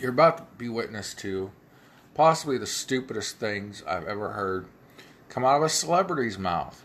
You're 0.00 0.12
about 0.12 0.38
to 0.38 0.44
be 0.56 0.70
witness 0.70 1.12
to 1.14 1.50
possibly 2.14 2.56
the 2.56 2.66
stupidest 2.66 3.38
things 3.38 3.82
I've 3.86 4.06
ever 4.06 4.30
heard 4.30 4.66
come 5.28 5.44
out 5.44 5.58
of 5.58 5.62
a 5.62 5.68
celebrity's 5.68 6.38
mouth. 6.38 6.82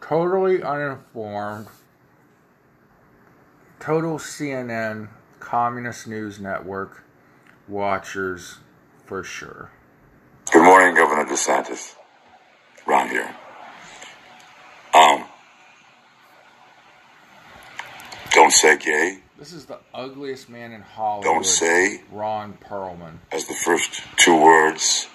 Totally 0.00 0.62
uninformed, 0.62 1.66
total 3.80 4.18
CNN, 4.18 5.08
Communist 5.38 6.06
News 6.06 6.40
Network 6.40 7.04
watchers 7.68 8.58
for 9.04 9.22
sure. 9.22 9.70
Good 10.50 10.64
morning, 10.64 10.94
Governor 10.94 11.28
DeSantis. 11.28 11.96
Ron 12.86 13.10
here. 13.10 13.36
Don't 18.46 18.52
say 18.52 18.76
gay. 18.76 19.18
This 19.40 19.52
is 19.52 19.66
the 19.66 19.80
ugliest 19.92 20.48
man 20.48 20.70
in 20.70 20.80
Hollywood. 20.80 21.24
Don't 21.24 21.44
say 21.44 22.02
Ron 22.12 22.56
Perlman. 22.64 23.18
as 23.32 23.44
the 23.46 23.54
first 23.54 24.00
two 24.16 24.40
words 24.40 25.08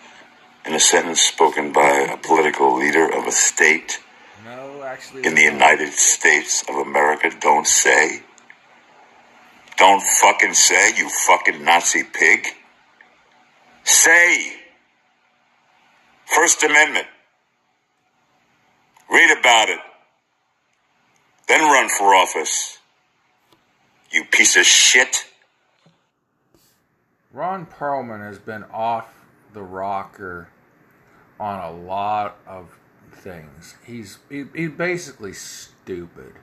in 0.66 0.73
a 0.73 0.80
sentence 0.81 1.22
spoken 1.22 1.72
by 1.72 2.09
a 2.12 2.17
political 2.17 2.75
leader 2.75 3.08
of 3.08 3.25
a 3.27 3.31
state 3.31 4.02
No, 4.44 4.84
actually. 4.84 5.25
in 5.25 5.36
the 5.36 5.44
United 5.44 5.94
States 5.94 6.62
of 6.67 6.75
America. 6.75 7.31
Don't 7.39 7.66
say. 7.66 8.22
Don't 9.77 10.03
fucking 10.03 10.53
say, 10.53 10.94
you 10.98 11.08
fucking 11.25 11.63
Nazi 11.63 12.03
pig. 12.03 12.48
Say. 13.86 14.58
First 16.25 16.63
Amendment. 16.63 17.08
Read 19.09 19.38
about 19.39 19.70
it. 19.70 19.80
Then 21.48 21.61
run 21.61 21.88
for 21.88 22.13
office. 22.13 22.77
You 24.11 24.25
piece 24.25 24.57
of 24.57 24.65
shit. 24.65 25.25
Ron 27.31 27.66
Perlman 27.66 28.19
has 28.19 28.39
been 28.39 28.66
off 28.66 29.13
the 29.53 29.63
rocker 29.63 30.49
on 31.39 31.61
a 31.61 31.72
lot 31.72 32.38
of 32.45 32.77
things. 33.13 33.75
He's 33.86 34.19
he, 34.30 34.45
he's 34.53 34.71
basically 34.71 35.31
stupid. 35.31 36.33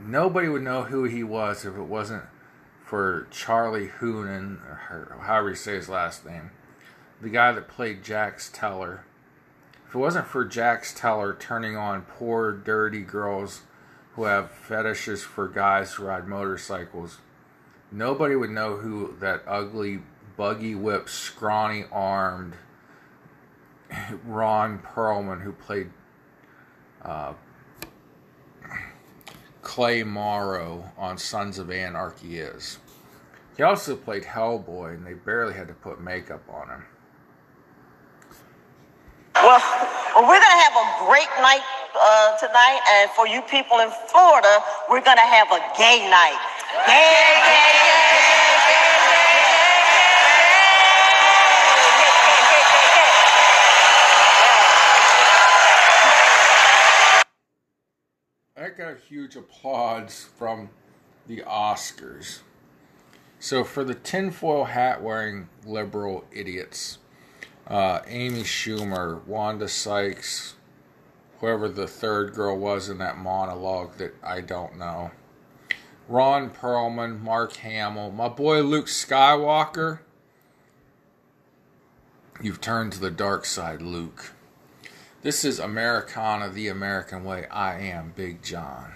Nobody 0.00 0.48
would 0.48 0.62
know 0.62 0.84
who 0.84 1.04
he 1.04 1.24
was 1.24 1.64
if 1.64 1.76
it 1.76 1.82
wasn't 1.82 2.24
for 2.84 3.26
Charlie 3.30 3.88
Hoonan, 3.88 4.60
or 4.62 5.18
however 5.24 5.50
you 5.50 5.54
say 5.56 5.74
his 5.74 5.88
last 5.88 6.24
name, 6.24 6.52
the 7.20 7.28
guy 7.28 7.50
that 7.52 7.68
played 7.68 8.04
Jax 8.04 8.48
Teller. 8.52 9.04
If 9.88 9.96
it 9.96 9.98
wasn't 9.98 10.28
for 10.28 10.44
Jax 10.44 10.94
Teller 10.94 11.36
turning 11.38 11.76
on 11.76 12.02
poor, 12.02 12.52
dirty 12.52 13.00
girls 13.00 13.62
who 14.20 14.26
have 14.26 14.50
fetishes 14.50 15.22
for 15.22 15.48
guys 15.48 15.94
who 15.94 16.04
ride 16.04 16.28
motorcycles, 16.28 17.20
nobody 17.90 18.36
would 18.36 18.50
know 18.50 18.76
who 18.76 19.16
that 19.18 19.42
ugly, 19.46 19.98
buggy 20.36 20.74
whipped, 20.74 21.08
scrawny 21.08 21.86
armed 21.90 22.52
Ron 24.26 24.78
Perlman 24.80 25.40
who 25.40 25.52
played 25.52 25.88
uh, 27.02 27.32
Clay 29.62 30.02
Morrow 30.02 30.92
on 30.98 31.16
Sons 31.16 31.58
of 31.58 31.70
Anarchy 31.70 32.40
is. 32.40 32.76
He 33.56 33.62
also 33.62 33.96
played 33.96 34.24
Hellboy, 34.24 34.96
and 34.96 35.06
they 35.06 35.14
barely 35.14 35.54
had 35.54 35.66
to 35.68 35.74
put 35.74 35.98
makeup 35.98 36.42
on 36.50 36.68
him. 36.68 36.84
Well, 39.34 39.58
well, 40.14 40.24
we're 40.24 40.40
going 40.40 40.42
to 40.42 40.46
have 40.46 40.76
a 40.76 41.06
great 41.06 41.28
night 41.40 41.62
uh, 41.94 42.36
tonight, 42.38 42.80
and 42.90 43.10
for 43.12 43.26
you 43.26 43.42
people 43.42 43.80
in 43.80 43.90
Florida, 44.10 44.62
we're 44.88 45.02
going 45.02 45.16
to 45.16 45.22
have 45.22 45.48
a 45.52 45.60
gay 45.76 46.08
night. 46.10 46.38
Gay, 46.86 47.40
gay, 47.44 47.72
gay, 47.84 48.00
That 58.56 58.76
got 58.76 58.98
huge 58.98 59.36
applause 59.36 60.28
from 60.36 60.68
the 61.26 61.42
Oscars. 61.42 62.40
So, 63.38 63.64
for 63.64 63.84
the 63.84 63.94
tinfoil 63.94 64.64
hat 64.64 65.02
wearing 65.02 65.48
liberal 65.64 66.26
idiots, 66.30 66.98
uh, 67.66 68.00
Amy 68.06 68.42
Schumer, 68.42 69.24
Wanda 69.26 69.66
Sykes, 69.66 70.56
whoever 71.40 71.68
the 71.68 71.86
third 71.86 72.34
girl 72.34 72.56
was 72.56 72.88
in 72.88 72.98
that 72.98 73.18
monologue 73.18 73.96
that 73.96 74.14
I 74.22 74.40
don't 74.40 74.78
know, 74.78 75.10
Ron 76.08 76.50
Perlman, 76.50 77.20
Mark 77.20 77.56
Hamill, 77.56 78.10
my 78.10 78.28
boy 78.28 78.62
Luke 78.62 78.86
Skywalker, 78.86 80.00
you've 82.42 82.60
turned 82.60 82.92
to 82.92 83.00
the 83.00 83.10
dark 83.10 83.44
side, 83.44 83.80
Luke. 83.80 84.32
This 85.22 85.44
is 85.44 85.58
Americana, 85.58 86.48
the 86.48 86.68
American 86.68 87.24
way. 87.24 87.46
I 87.48 87.78
am 87.78 88.12
Big 88.16 88.42
John. 88.42 88.92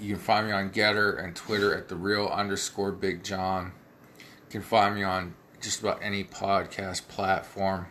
You 0.00 0.14
can 0.14 0.22
find 0.22 0.46
me 0.46 0.52
on 0.52 0.70
GETTR 0.70 1.22
and 1.22 1.36
Twitter 1.36 1.76
at 1.76 1.88
the 1.88 1.96
real 1.96 2.26
underscore 2.26 2.92
Big 2.92 3.22
John. 3.22 3.72
You 4.18 4.24
can 4.50 4.62
find 4.62 4.94
me 4.94 5.02
on 5.02 5.34
just 5.60 5.80
about 5.80 6.02
any 6.02 6.24
podcast 6.24 7.08
platform, 7.08 7.88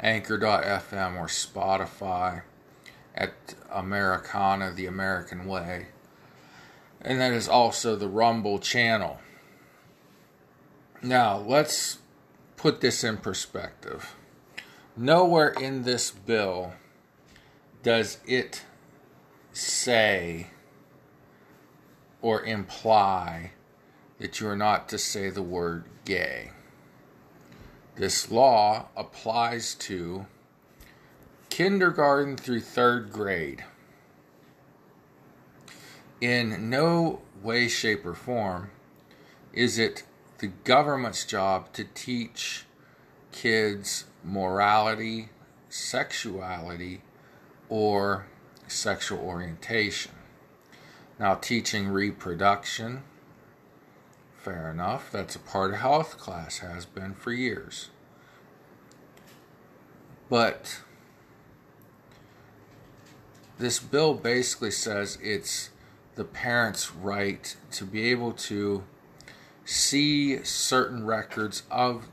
Anchor.fm 0.00 1.16
or 1.18 1.26
Spotify 1.26 2.42
at 3.14 3.54
Americana, 3.70 4.72
the 4.72 4.86
American 4.86 5.46
way. 5.46 5.88
And 7.00 7.20
that 7.20 7.32
is 7.32 7.48
also 7.48 7.96
the 7.96 8.08
Rumble 8.08 8.58
channel. 8.58 9.20
Now, 11.02 11.38
let's 11.38 11.98
put 12.56 12.80
this 12.80 13.04
in 13.04 13.18
perspective. 13.18 14.14
Nowhere 14.96 15.48
in 15.48 15.82
this 15.82 16.10
bill 16.10 16.74
does 17.82 18.18
it 18.26 18.64
say 19.52 20.48
or 22.20 22.42
imply 22.44 23.52
that 24.18 24.40
you 24.40 24.48
are 24.48 24.56
not 24.56 24.88
to 24.90 24.98
say 24.98 25.30
the 25.30 25.42
word 25.42 25.84
gay. 26.04 26.50
This 28.00 28.30
law 28.30 28.86
applies 28.96 29.74
to 29.74 30.24
kindergarten 31.50 32.38
through 32.38 32.62
third 32.62 33.12
grade. 33.12 33.62
In 36.18 36.70
no 36.70 37.20
way, 37.42 37.68
shape, 37.68 38.06
or 38.06 38.14
form 38.14 38.70
is 39.52 39.78
it 39.78 40.04
the 40.38 40.46
government's 40.46 41.26
job 41.26 41.74
to 41.74 41.84
teach 41.84 42.64
kids 43.32 44.06
morality, 44.24 45.28
sexuality, 45.68 47.02
or 47.68 48.24
sexual 48.66 49.18
orientation. 49.18 50.12
Now, 51.18 51.34
teaching 51.34 51.88
reproduction, 51.88 53.02
fair 54.42 54.70
enough, 54.70 55.10
that's 55.12 55.36
a 55.36 55.38
part 55.38 55.72
of 55.72 55.80
health 55.80 56.16
class, 56.18 56.58
has 56.58 56.86
been 56.86 57.14
for 57.14 57.32
years. 57.32 57.90
But 60.28 60.80
this 63.58 63.78
bill 63.78 64.14
basically 64.14 64.70
says 64.70 65.18
it's 65.22 65.70
the 66.14 66.24
parent's 66.24 66.94
right 66.94 67.54
to 67.72 67.84
be 67.84 68.10
able 68.10 68.32
to 68.32 68.84
see 69.64 70.42
certain 70.42 71.04
records 71.04 71.62
of 71.70 72.08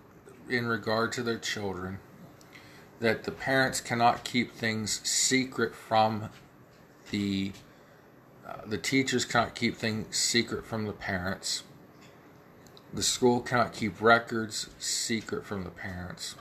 in 0.50 0.68
regard 0.68 1.12
to 1.14 1.24
their 1.24 1.38
children 1.38 2.00
that 3.00 3.24
the 3.24 3.32
parents 3.32 3.80
cannot 3.80 4.24
keep 4.24 4.54
things 4.54 5.02
secret 5.08 5.76
from 5.76 6.30
the 7.12 7.52
uh, 8.48 8.62
the 8.66 8.78
teachers 8.78 9.26
cannot 9.26 9.56
keep 9.56 9.76
things 9.76 10.16
secret 10.16 10.66
from 10.66 10.86
the 10.86 10.94
parents 10.94 11.64
the 12.94 13.04
school 13.04 13.40
cannot 13.40 13.74
keep 13.74 14.02
records 14.02 14.70
secret 14.80 15.46
from 15.46 15.64
the 15.64 15.70
parents 15.70 16.36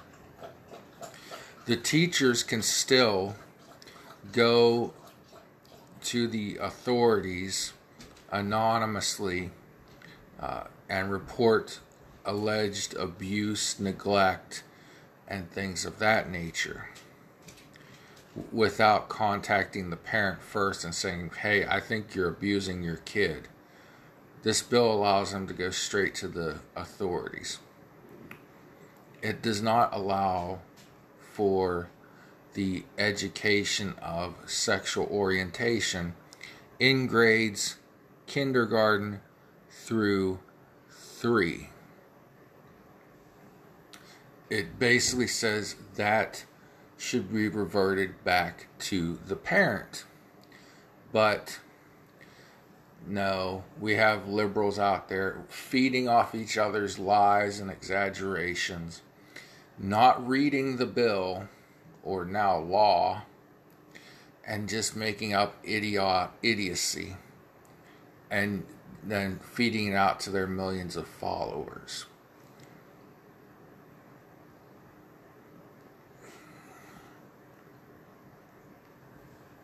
the 1.67 1.77
teachers 1.77 2.45
can 2.45 2.63
still 2.63 3.35
go 4.33 4.93
to 6.03 6.29
the 6.29 6.57
authorities 6.59 7.73
anonymously 8.31 9.51
uh, 10.41 10.65
and 10.89 11.11
report 11.11 11.81
alleged 12.25 12.95
abuse, 12.95 13.81
neglect, 13.81 14.63
and 15.27 15.51
things 15.51 15.85
of 15.85 15.99
that 15.99 16.31
nature 16.31 16.87
without 18.53 19.09
contacting 19.09 19.91
the 19.91 19.97
parent 19.97 20.41
first 20.43 20.85
and 20.85 20.95
saying, 20.95 21.31
hey, 21.41 21.67
I 21.67 21.81
think 21.81 22.15
you're 22.15 22.29
abusing 22.29 22.83
your 22.83 22.99
kid. 22.99 23.49
This 24.43 24.63
bill 24.63 24.91
allows 24.91 25.33
them 25.33 25.47
to 25.49 25.55
go 25.55 25.71
straight 25.71 26.15
to 26.17 26.29
the 26.29 26.61
authorities. 26.77 27.59
It 29.23 29.43
does 29.43 29.61
not 29.61 29.93
allow 29.93 30.61
for 31.19 31.89
the 32.55 32.85
education 32.97 33.95
of 34.01 34.35
sexual 34.47 35.07
orientation 35.07 36.15
in 36.79 37.07
grades 37.07 37.77
kindergarten 38.27 39.21
through 39.71 40.39
3. 40.91 41.69
It 44.49 44.79
basically 44.79 45.27
says 45.27 45.77
that 45.97 46.45
should 46.97 47.33
be 47.33 47.49
reverted 47.49 48.23
back 48.25 48.69
to 48.79 49.19
the 49.27 49.37
parent. 49.37 50.05
But 51.13 51.61
no, 53.07 53.65
we 53.81 53.95
have 53.95 54.29
liberals 54.29 54.79
out 54.79 55.09
there 55.09 55.45
feeding 55.49 56.09
off 56.09 56.35
each 56.35 56.59
other's 56.59 56.99
lies 56.99 57.61
and 57.61 57.71
exaggerations, 57.71 59.03
not 59.79 60.27
reading 60.27 60.77
the 60.77 60.87
bill 60.87 61.49
or 62.03 62.25
now 62.25 62.59
law, 62.59 63.23
and 64.45 64.69
just 64.69 64.97
making 64.97 65.33
up 65.35 65.57
idiot 65.65 66.31
idiocy 66.43 67.17
and 68.31 68.65
then 69.03 69.39
feeding 69.39 69.89
it 69.89 69.95
out 69.95 70.21
to 70.21 70.31
their 70.31 70.47
millions 70.47 70.97
of 70.97 71.07
followers. 71.07 72.07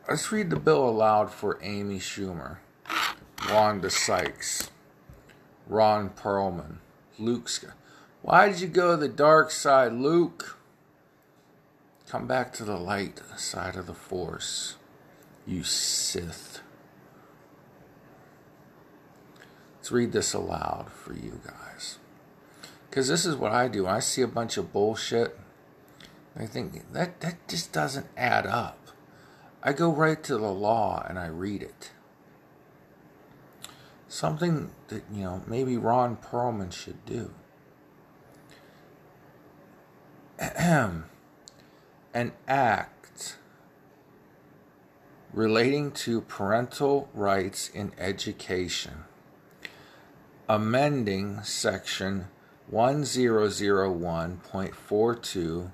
Let's 0.09 0.31
read 0.31 0.50
the 0.50 0.56
bill 0.56 0.88
aloud 0.88 1.33
for 1.33 1.59
Amy 1.62 1.99
Schumer. 1.99 2.59
Wanda 3.50 3.91
Sykes, 3.91 4.71
Ron 5.67 6.11
Perlman, 6.11 6.77
Luke. 7.19 7.50
Why 8.23 8.49
did 8.49 8.61
you 8.61 8.69
go 8.69 8.93
to 8.93 8.97
the 8.97 9.09
dark 9.09 9.50
side, 9.50 9.93
Luke? 9.93 10.59
Come 12.09 12.27
back 12.27 12.53
to 12.55 12.65
the 12.65 12.77
light 12.77 13.21
side 13.37 13.77
of 13.77 13.87
the 13.87 13.94
Force, 13.94 14.77
you 15.47 15.65
Sith. 15.65 16.61
Let's 19.77 19.91
read 19.91 20.12
this 20.12 20.33
aloud 20.35 20.91
for 20.93 21.12
you 21.15 21.41
guys. 21.45 21.99
Because 22.88 23.09
this 23.09 23.27
is 23.27 23.35
what 23.35 23.53
I 23.53 23.69
do. 23.69 23.87
I 23.87 23.99
see 23.99 24.23
a 24.23 24.29
bunch 24.29 24.56
of 24.56 24.73
bullshit, 24.73 25.38
I 26.37 26.47
think 26.47 26.93
that, 26.93 27.21
that 27.21 27.49
just 27.49 27.73
doesn't 27.73 28.06
add 28.17 28.47
up. 28.47 28.79
I 29.62 29.73
go 29.73 29.91
right 29.91 30.23
to 30.25 30.38
the 30.38 30.53
law 30.53 31.05
and 31.09 31.19
I 31.19 31.27
read 31.27 31.62
it 31.62 31.91
something 34.12 34.70
that 34.88 35.03
you 35.12 35.25
know 35.25 35.43
maybe 35.47 35.79
Ron 35.79 36.17
Perlman 36.17 36.73
should 36.73 37.05
do. 37.06 37.31
An 42.14 42.32
act 42.47 43.38
relating 45.32 45.93
to 45.93 46.20
parental 46.20 47.09
rights 47.14 47.70
in 47.70 47.91
education, 47.97 49.05
amending 50.47 51.43
section 51.43 52.26
1001.42 52.70 55.70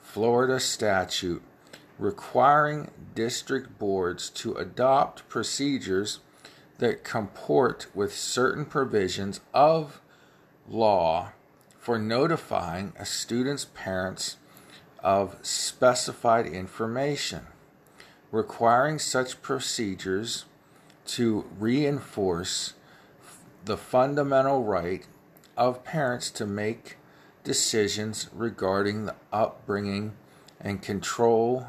Florida 0.00 0.60
statute 0.60 1.42
requiring 1.98 2.92
district 3.16 3.80
boards 3.80 4.30
to 4.30 4.54
adopt 4.54 5.28
procedures 5.28 6.20
that 6.84 7.02
comport 7.02 7.86
with 7.94 8.14
certain 8.14 8.66
provisions 8.66 9.40
of 9.54 10.02
law 10.68 11.32
for 11.78 11.98
notifying 11.98 12.92
a 12.98 13.06
student's 13.06 13.64
parents 13.72 14.36
of 15.02 15.38
specified 15.40 16.44
information, 16.46 17.40
requiring 18.30 18.98
such 18.98 19.40
procedures 19.40 20.44
to 21.06 21.46
reinforce 21.58 22.74
the 23.64 23.78
fundamental 23.78 24.62
right 24.62 25.06
of 25.56 25.84
parents 25.84 26.30
to 26.30 26.44
make 26.44 26.98
decisions 27.44 28.28
regarding 28.34 29.06
the 29.06 29.14
upbringing 29.32 30.12
and 30.60 30.82
control 30.82 31.66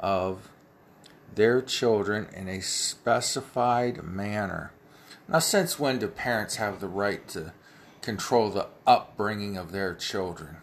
of 0.00 0.48
their 1.34 1.62
children 1.62 2.28
in 2.34 2.48
a 2.48 2.60
specified 2.60 4.02
manner. 4.02 4.72
Now, 5.28 5.38
since 5.38 5.78
when 5.78 5.98
do 5.98 6.08
parents 6.08 6.56
have 6.56 6.80
the 6.80 6.88
right 6.88 7.26
to 7.28 7.52
control 8.00 8.50
the 8.50 8.68
upbringing 8.86 9.56
of 9.56 9.72
their 9.72 9.94
children? 9.94 10.58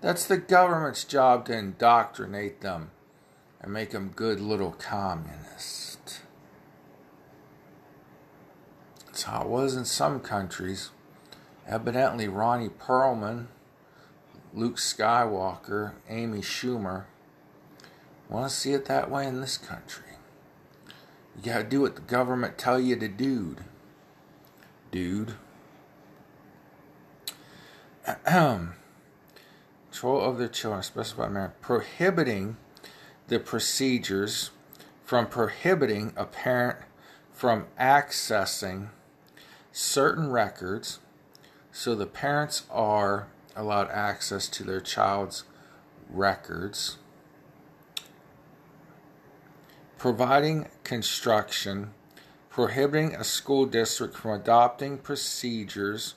That's 0.00 0.26
the 0.26 0.36
government's 0.36 1.04
job 1.04 1.46
to 1.46 1.56
indoctrinate 1.56 2.60
them 2.60 2.90
and 3.60 3.72
make 3.72 3.90
them 3.90 4.12
good 4.14 4.40
little 4.40 4.72
communists. 4.72 6.20
That's 9.06 9.22
how 9.22 9.42
it 9.42 9.48
was 9.48 9.74
in 9.74 9.86
some 9.86 10.20
countries. 10.20 10.90
Evidently, 11.66 12.28
Ronnie 12.28 12.68
Perlman, 12.68 13.46
Luke 14.52 14.76
Skywalker, 14.76 15.92
Amy 16.10 16.40
Schumer, 16.40 17.04
want 18.28 18.48
to 18.48 18.54
see 18.54 18.72
it 18.72 18.86
that 18.86 19.10
way 19.10 19.26
in 19.26 19.40
this 19.40 19.56
country. 19.56 20.04
You 21.36 21.42
got 21.42 21.58
to 21.58 21.64
do 21.64 21.80
what 21.80 21.96
the 21.96 22.02
government 22.02 22.58
tell 22.58 22.80
you 22.80 22.96
to 22.96 23.08
do. 23.08 23.56
Dude. 24.90 25.34
Control 28.24 30.20
of 30.20 30.38
their 30.38 30.48
children, 30.48 30.82
specified 30.82 31.30
manner, 31.30 31.54
prohibiting 31.60 32.56
the 33.28 33.38
procedures 33.38 34.50
from 35.04 35.26
prohibiting 35.26 36.12
a 36.16 36.24
parent 36.24 36.78
from 37.32 37.66
accessing 37.78 38.88
certain 39.72 40.30
records 40.30 41.00
so 41.72 41.94
the 41.94 42.06
parents 42.06 42.62
are 42.70 43.26
allowed 43.56 43.90
access 43.90 44.48
to 44.48 44.62
their 44.62 44.80
child's 44.80 45.44
records 46.08 46.98
providing 50.04 50.68
construction, 50.82 51.90
prohibiting 52.50 53.14
a 53.14 53.24
school 53.24 53.64
district 53.64 54.14
from 54.14 54.32
adopting 54.32 54.98
procedures 54.98 56.12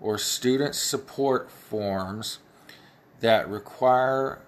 or 0.00 0.16
student 0.16 0.72
support 0.72 1.50
forms 1.50 2.38
that 3.18 3.50
require 3.50 4.38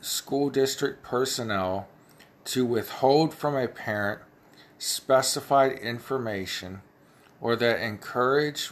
school 0.00 0.48
district 0.48 1.02
personnel 1.02 1.88
to 2.44 2.64
withhold 2.64 3.34
from 3.34 3.56
a 3.56 3.66
parent 3.66 4.20
specified 4.78 5.72
information 5.72 6.82
or 7.40 7.56
that 7.56 7.80
encourage 7.80 8.70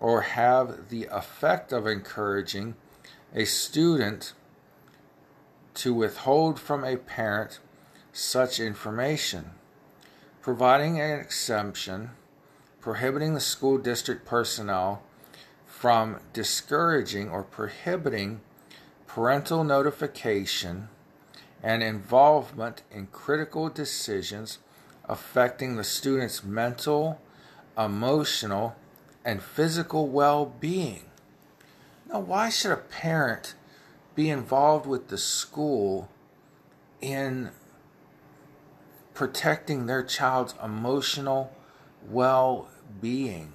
or 0.00 0.20
have 0.20 0.90
the 0.90 1.06
effect 1.06 1.72
of 1.72 1.86
encouraging 1.86 2.74
a 3.34 3.46
student 3.46 4.34
to 5.72 5.94
withhold 5.94 6.60
from 6.60 6.84
a 6.84 6.98
parent 6.98 7.58
such 8.12 8.60
information, 8.60 9.52
providing 10.40 11.00
an 11.00 11.18
exemption 11.18 12.10
prohibiting 12.82 13.32
the 13.32 13.40
school 13.40 13.78
district 13.78 14.26
personnel 14.26 15.02
from 15.64 16.18
discouraging 16.32 17.30
or 17.30 17.42
prohibiting 17.42 18.40
parental 19.06 19.62
notification 19.62 20.88
and 21.62 21.82
involvement 21.82 22.82
in 22.90 23.06
critical 23.06 23.68
decisions 23.68 24.58
affecting 25.08 25.76
the 25.76 25.84
student's 25.84 26.42
mental, 26.42 27.20
emotional, 27.78 28.74
and 29.24 29.42
physical 29.42 30.08
well 30.08 30.44
being. 30.44 31.04
Now, 32.08 32.20
why 32.20 32.48
should 32.48 32.72
a 32.72 32.76
parent 32.76 33.54
be 34.16 34.28
involved 34.28 34.86
with 34.86 35.08
the 35.08 35.18
school 35.18 36.08
in 37.00 37.50
protecting 39.14 39.86
their 39.86 40.02
child's 40.02 40.54
emotional 40.62 41.52
well 42.08 42.68
being. 43.00 43.52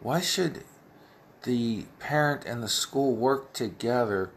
Why 0.00 0.20
should 0.20 0.64
the 1.42 1.84
parent 1.98 2.44
and 2.44 2.62
the 2.62 2.68
school 2.68 3.14
work 3.14 3.52
together 3.52 4.30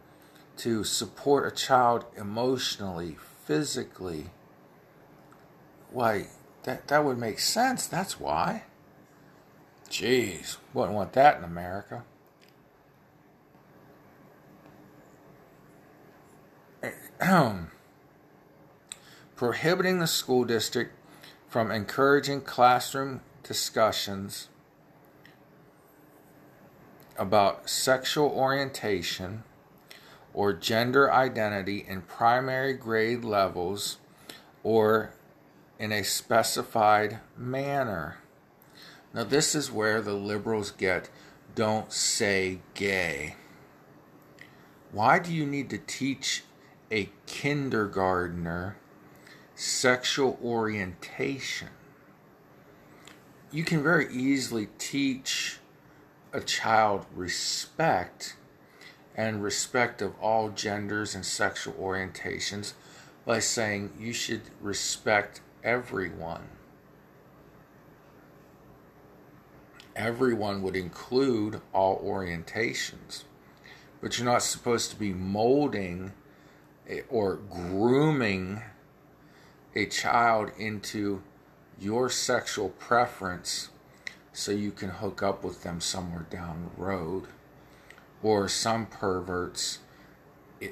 to 0.57 0.83
support 0.83 1.51
a 1.51 1.55
child 1.55 2.05
emotionally, 2.17 3.17
physically? 3.45 4.31
Why, 5.91 6.27
that, 6.63 6.88
that 6.88 7.03
would 7.03 7.17
make 7.17 7.39
sense. 7.39 7.86
That's 7.88 8.19
why. 8.19 8.63
Jeez, 9.89 10.57
wouldn't 10.74 10.95
want 10.95 11.13
that 11.13 11.38
in 11.38 11.43
America. 11.43 12.03
prohibiting 19.39 20.00
the 20.00 20.05
school 20.05 20.43
district 20.43 20.91
from 21.48 21.72
encouraging 21.72 22.41
classroom 22.41 23.22
discussions 23.41 24.50
about 27.17 27.69
sexual 27.69 28.27
orientation 28.31 29.41
or 30.34 30.51
gender 30.51 31.10
identity 31.13 31.86
in 31.88 32.01
primary 32.01 32.74
grade 32.74 33.24
levels 33.24 33.98
or 34.62 35.13
in 35.79 35.93
a 35.93 36.03
specified 36.03 37.17
manner. 37.38 38.17
Now, 39.13 39.24
this 39.24 39.55
is 39.55 39.72
where 39.72 40.01
the 40.01 40.15
liberals 40.15 40.72
get 40.72 41.10
don't 41.55 41.93
say 41.93 42.60
gay. 42.74 43.38
Why 44.91 45.17
do 45.17 45.34
you 45.34 45.46
need 45.46 45.69
to 45.69 45.77
teach 45.77 46.43
a 46.91 47.10
kindergartner 47.25 48.75
sexual 49.59 50.39
orientation? 50.41 51.67
You 53.51 53.65
can 53.65 53.83
very 53.83 54.07
easily 54.13 54.69
teach 54.77 55.57
a 56.31 56.39
child 56.39 57.05
respect 57.13 58.37
and 59.15 59.43
respect 59.43 60.01
of 60.01 60.13
all 60.21 60.49
genders 60.49 61.13
and 61.13 61.25
sexual 61.25 61.73
orientations 61.73 62.73
by 63.25 63.39
saying 63.39 63.91
you 63.99 64.13
should 64.13 64.43
respect 64.61 65.41
everyone. 65.61 66.47
Everyone 69.93 70.61
would 70.61 70.77
include 70.77 71.59
all 71.73 72.01
orientations, 72.01 73.23
but 73.99 74.17
you're 74.17 74.25
not 74.25 74.43
supposed 74.43 74.89
to 74.91 74.95
be 74.95 75.11
molding 75.11 76.13
eh, 76.87 77.01
or 77.09 77.35
grooming 77.49 78.61
a 79.75 79.85
child 79.85 80.51
into 80.57 81.21
your 81.79 82.09
sexual 82.09 82.69
preference 82.69 83.69
so 84.33 84.51
you 84.51 84.71
can 84.71 84.89
hook 84.89 85.21
up 85.21 85.43
with 85.43 85.63
them 85.63 85.81
somewhere 85.81 86.25
down 86.29 86.69
the 86.75 86.81
road. 86.81 87.25
Or 88.21 88.47
some 88.49 88.85
perverts 88.85 89.79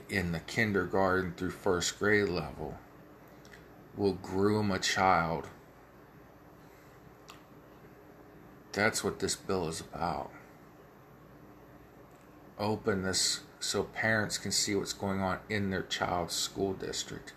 in 0.09 0.31
the 0.31 0.39
kindergarten 0.39 1.33
through 1.33 1.51
first 1.51 1.97
grade 1.97 2.29
level 2.29 2.77
will 3.95 4.13
groom 4.13 4.71
a 4.71 4.79
child. 4.79 5.47
That's 8.73 9.03
what 9.03 9.19
this 9.19 9.35
bill 9.35 9.67
is 9.69 9.81
about. 9.81 10.31
Open 12.59 13.03
this 13.03 13.41
so 13.59 13.83
parents 13.83 14.37
can 14.37 14.51
see 14.51 14.75
what's 14.75 14.93
going 14.93 15.21
on 15.21 15.39
in 15.49 15.69
their 15.69 15.83
child's 15.83 16.35
school 16.35 16.73
district. 16.73 17.33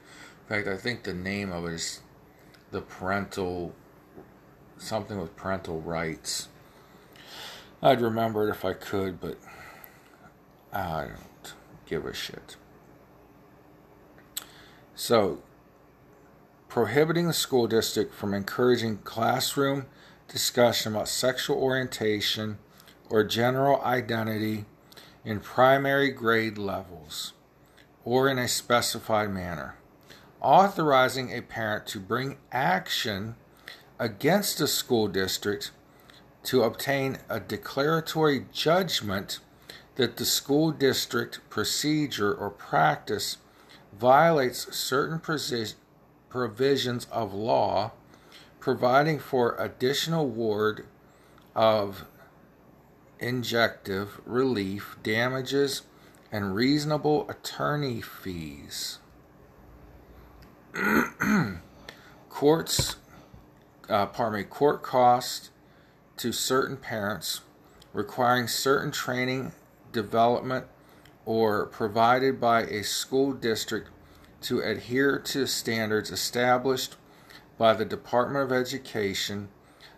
Fact, 0.50 0.66
I 0.66 0.76
think 0.76 1.04
the 1.04 1.14
name 1.14 1.52
of 1.52 1.64
it 1.66 1.74
is 1.74 2.00
the 2.72 2.80
parental 2.80 3.72
something 4.78 5.20
with 5.20 5.36
parental 5.36 5.80
rights. 5.80 6.48
I'd 7.80 8.00
remember 8.00 8.48
it 8.48 8.50
if 8.50 8.64
I 8.64 8.72
could, 8.72 9.20
but 9.20 9.38
I 10.72 11.02
don't 11.02 11.54
give 11.86 12.04
a 12.04 12.12
shit. 12.12 12.56
So, 14.96 15.40
prohibiting 16.66 17.28
the 17.28 17.32
school 17.32 17.68
district 17.68 18.12
from 18.12 18.34
encouraging 18.34 18.98
classroom 19.04 19.86
discussion 20.26 20.96
about 20.96 21.06
sexual 21.06 21.58
orientation 21.58 22.58
or 23.08 23.22
general 23.22 23.80
identity 23.82 24.64
in 25.24 25.38
primary 25.38 26.10
grade 26.10 26.58
levels 26.58 27.34
or 28.04 28.28
in 28.28 28.36
a 28.36 28.48
specified 28.48 29.30
manner. 29.30 29.76
Authorizing 30.40 31.32
a 31.32 31.42
parent 31.42 31.86
to 31.88 32.00
bring 32.00 32.38
action 32.50 33.36
against 33.98 34.60
a 34.60 34.66
school 34.66 35.06
district 35.06 35.70
to 36.44 36.62
obtain 36.62 37.18
a 37.28 37.38
declaratory 37.38 38.46
judgment 38.50 39.40
that 39.96 40.16
the 40.16 40.24
school 40.24 40.72
district 40.72 41.40
procedure 41.50 42.32
or 42.32 42.48
practice 42.48 43.36
violates 43.92 44.74
certain 44.74 45.20
provisions 46.30 47.06
of 47.12 47.34
law 47.34 47.92
providing 48.60 49.18
for 49.18 49.56
additional 49.58 50.26
ward 50.26 50.86
of 51.54 52.04
injunctive 53.20 54.08
relief, 54.24 54.96
damages, 55.02 55.82
and 56.32 56.54
reasonable 56.54 57.28
attorney 57.28 58.00
fees. 58.00 58.98
Courts 62.28 62.96
uh, 63.90 64.06
pardon 64.06 64.40
me, 64.40 64.44
court 64.44 64.82
costs 64.82 65.50
to 66.16 66.32
certain 66.32 66.76
parents, 66.76 67.40
requiring 67.92 68.46
certain 68.46 68.92
training, 68.92 69.52
development, 69.92 70.66
or 71.26 71.66
provided 71.66 72.40
by 72.40 72.62
a 72.62 72.84
school 72.84 73.32
district 73.32 73.90
to 74.40 74.60
adhere 74.60 75.18
to 75.18 75.46
standards 75.46 76.10
established 76.10 76.96
by 77.58 77.74
the 77.74 77.84
Department 77.84 78.44
of 78.44 78.52
Education, 78.52 79.48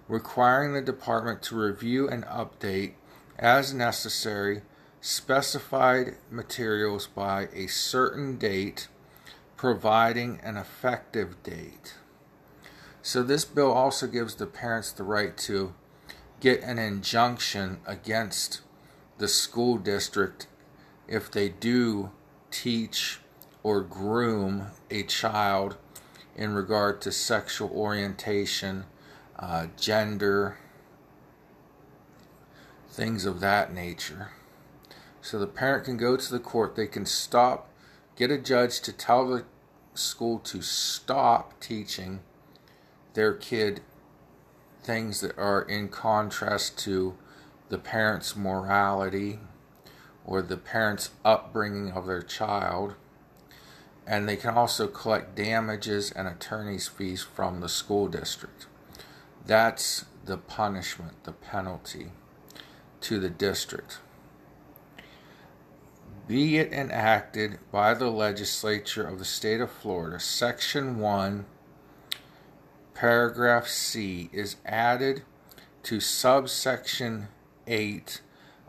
requiring 0.09 0.73
the 0.73 0.81
department 0.81 1.43
to 1.43 1.57
review 1.57 2.09
and 2.09 2.25
update 2.25 2.95
as 3.39 3.75
necessary 3.75 4.63
specified 5.01 6.17
materials 6.31 7.07
by 7.07 7.49
a 7.53 7.67
certain 7.67 8.39
date, 8.39 8.89
providing 9.63 10.41
an 10.43 10.57
effective 10.57 11.41
date. 11.45 11.95
So, 13.01 13.23
this 13.23 13.45
bill 13.45 13.71
also 13.71 14.09
gives 14.09 14.35
the 14.35 14.47
parents 14.49 14.91
the 14.91 15.05
right 15.05 15.37
to 15.37 15.73
get 16.41 16.61
an 16.65 16.81
injunction 16.81 17.79
against 17.87 18.63
the 19.19 19.29
school 19.29 19.79
district 19.79 20.49
if 21.07 21.31
they 21.31 21.49
do 21.49 22.11
teach 22.51 23.21
or 23.63 23.83
groom 23.83 24.67
a 24.91 25.05
child 25.05 25.77
in 26.35 26.55
regard 26.55 27.01
to 27.03 27.13
sexual 27.13 27.71
orientation, 27.71 28.83
uh, 29.39 29.69
gender, 29.79 30.59
things 32.91 33.25
of 33.25 33.39
that 33.39 33.73
nature. 33.73 34.33
So 35.21 35.39
the 35.39 35.47
parent 35.47 35.85
can 35.85 35.97
go 35.97 36.17
to 36.17 36.33
the 36.33 36.41
court, 36.41 36.75
they 36.75 36.89
can 36.89 37.07
stop, 37.07 37.69
get 38.17 38.33
a 38.33 38.39
judge 38.39 38.81
to 38.81 38.93
tell 38.93 39.29
the 39.29 39.45
school 39.95 40.39
to 40.39 40.63
stop 40.63 41.59
teaching 41.61 42.21
their 43.15 43.35
kid 43.35 43.81
things 44.83 45.21
that 45.21 45.37
are 45.39 45.63
in 45.63 45.89
contrast 45.89 46.79
to 46.79 47.17
the 47.69 47.79
parent's 47.79 48.35
morality 48.35 49.39
or 50.25 50.43
the 50.43 50.57
parent's 50.57 51.11
upbringing 51.25 51.93
of 51.93 52.07
their 52.07 52.23
child. 52.23 52.95
And 54.07 54.29
they 54.29 54.37
can 54.37 54.55
also 54.57 54.89
collect 54.89 55.37
damages 55.37 56.11
and 56.11 56.27
attorney's 56.27 56.89
fees 56.89 57.23
from 57.23 57.61
the 57.61 57.69
school 57.69 58.09
district. 58.09 58.67
That's 59.47 60.05
the 60.25 60.39
punishment, 60.39 61.25
the 61.25 61.33
penalty 61.33 62.13
to 63.03 63.19
the 63.19 63.31
district. 63.31 63.99
Be 66.29 66.59
it 66.59 66.73
enacted 66.73 67.59
by 67.73 67.95
the 67.95 68.11
legislature 68.11 69.05
of 69.07 69.19
the 69.19 69.25
state 69.25 69.61
of 69.61 69.73
Florida, 69.73 70.21
Section 70.21 71.01
1 71.01 71.47
paragraph 72.95 73.67
C 73.67 74.31
is 74.33 74.55
added 74.65 75.23
to 75.83 75.99
subsection 75.99 77.27
8 77.67 78.21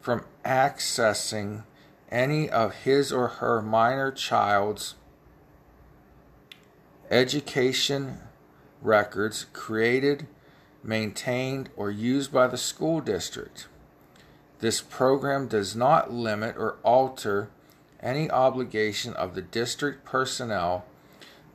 from 0.00 0.24
accessing 0.46 1.62
any 2.10 2.48
of 2.48 2.72
his 2.72 3.12
or 3.12 3.28
her 3.28 3.60
minor 3.60 4.10
child's 4.10 4.94
education 7.10 8.16
records 8.80 9.44
created, 9.52 10.26
maintained, 10.82 11.68
or 11.76 11.90
used 11.90 12.32
by 12.32 12.46
the 12.46 12.56
school 12.56 12.98
district. 13.02 13.68
This 14.60 14.80
program 14.80 15.48
does 15.48 15.76
not 15.76 16.10
limit 16.10 16.56
or 16.56 16.76
alter 16.82 17.50
any 18.00 18.30
obligation 18.30 19.12
of 19.12 19.34
the 19.34 19.42
district 19.42 20.06
personnel 20.06 20.86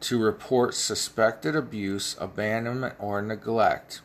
to 0.02 0.18
report 0.18 0.74
suspected 0.74 1.56
abuse, 1.56 2.16
abandonment, 2.20 2.96
or 3.00 3.22
neglect, 3.22 4.02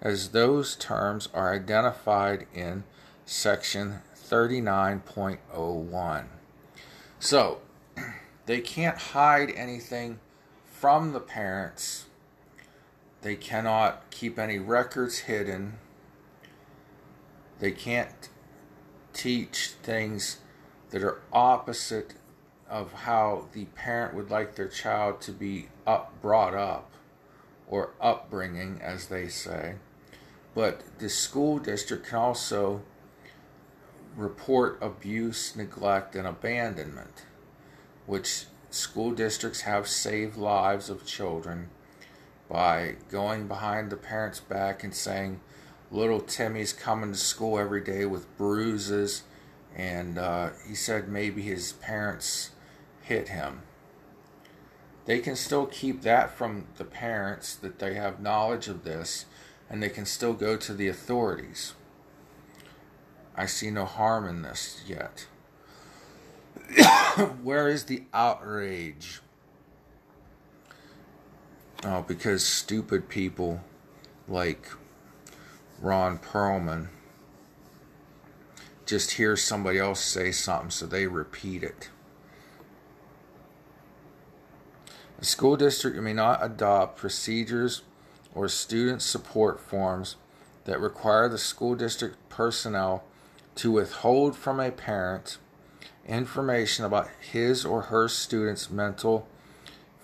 as 0.00 0.30
those 0.30 0.76
terms 0.76 1.28
are 1.32 1.54
identified 1.54 2.46
in 2.54 2.84
section 3.24 4.00
39.01. 4.14 6.24
So, 7.18 7.58
they 8.46 8.60
can't 8.60 8.98
hide 8.98 9.50
anything 9.50 10.18
from 10.64 11.12
the 11.12 11.20
parents. 11.20 12.06
They 13.22 13.36
cannot 13.36 14.10
keep 14.10 14.38
any 14.38 14.58
records 14.58 15.20
hidden. 15.20 15.78
They 17.58 17.72
can't 17.72 18.28
teach 19.12 19.72
things 19.82 20.38
that 20.90 21.02
are 21.02 21.22
opposite 21.32 22.14
of 22.68 22.92
how 22.92 23.46
the 23.52 23.64
parent 23.66 24.14
would 24.14 24.30
like 24.30 24.54
their 24.54 24.68
child 24.68 25.20
to 25.20 25.32
be 25.32 25.68
up 25.86 26.20
brought 26.20 26.54
up 26.54 26.92
or 27.68 27.92
upbringing 28.00 28.80
as 28.82 29.06
they 29.06 29.28
say. 29.28 29.76
But 30.54 30.82
the 30.98 31.08
school 31.08 31.58
district 31.58 32.06
can 32.06 32.18
also 32.18 32.82
report 34.16 34.78
abuse 34.80 35.54
neglect 35.54 36.16
and 36.16 36.26
abandonment 36.26 37.26
which 38.06 38.46
school 38.70 39.10
districts 39.10 39.62
have 39.62 39.86
saved 39.86 40.36
lives 40.36 40.88
of 40.88 41.04
children 41.04 41.68
by 42.48 42.94
going 43.10 43.48
behind 43.48 43.90
the 43.90 43.96
parents' 43.96 44.40
back 44.40 44.84
and 44.84 44.94
saying, 44.94 45.40
Little 45.90 46.20
Timmy's 46.20 46.72
coming 46.72 47.12
to 47.12 47.18
school 47.18 47.58
every 47.58 47.80
day 47.80 48.06
with 48.06 48.36
bruises, 48.36 49.24
and 49.74 50.18
uh, 50.18 50.50
he 50.66 50.74
said 50.74 51.08
maybe 51.08 51.42
his 51.42 51.72
parents 51.72 52.50
hit 53.06 53.28
him. 53.28 53.62
They 55.04 55.20
can 55.20 55.36
still 55.36 55.66
keep 55.66 56.02
that 56.02 56.36
from 56.36 56.66
the 56.76 56.84
parents 56.84 57.54
that 57.54 57.78
they 57.78 57.94
have 57.94 58.20
knowledge 58.20 58.66
of 58.66 58.82
this, 58.82 59.26
and 59.70 59.80
they 59.80 59.88
can 59.88 60.04
still 60.04 60.32
go 60.32 60.56
to 60.56 60.74
the 60.74 60.88
authorities. 60.88 61.74
I 63.36 63.46
see 63.46 63.70
no 63.70 63.84
harm 63.84 64.26
in 64.26 64.42
this 64.42 64.82
yet. 64.86 65.26
Where 67.42 67.68
is 67.68 67.84
the 67.84 68.02
outrage? 68.12 69.20
Oh, 71.84 72.02
because 72.02 72.44
stupid 72.44 73.08
people 73.08 73.60
like 74.26 74.68
Ron 75.80 76.18
Perlman 76.18 76.88
just 78.84 79.12
hear 79.12 79.36
somebody 79.36 79.78
else 79.78 80.00
say 80.00 80.32
something, 80.32 80.70
so 80.70 80.86
they 80.86 81.06
repeat 81.06 81.62
it. 81.62 81.90
The 85.18 85.24
school 85.24 85.56
district 85.56 85.96
may 85.96 86.12
not 86.12 86.44
adopt 86.44 86.98
procedures 86.98 87.82
or 88.34 88.48
student 88.48 89.00
support 89.00 89.60
forms 89.60 90.16
that 90.64 90.80
require 90.80 91.28
the 91.28 91.38
school 91.38 91.74
district 91.74 92.16
personnel 92.28 93.02
to 93.54 93.72
withhold 93.72 94.36
from 94.36 94.60
a 94.60 94.70
parent 94.70 95.38
information 96.06 96.84
about 96.84 97.08
his 97.32 97.64
or 97.64 97.82
her 97.82 98.08
student's 98.08 98.70
mental, 98.70 99.26